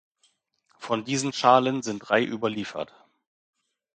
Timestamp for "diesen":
1.05-1.31